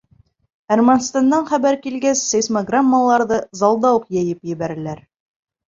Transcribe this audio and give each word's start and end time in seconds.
Әрмәнстандан 0.75 1.45
хәбәр 1.51 1.77
килгәс, 1.83 2.25
сейсмограммаларҙы 2.33 3.41
залда 3.63 3.95
уҡ 4.01 4.11
йәйеп 4.17 4.53
ебәрәләр. 4.57 5.09